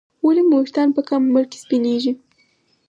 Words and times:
ولې 0.25 0.43
مو 0.49 0.55
ویښتان 0.61 0.87
په 0.95 1.01
کم 1.09 1.21
عمر 1.29 1.43
کې 1.51 1.57
سپینېږي 1.63 2.11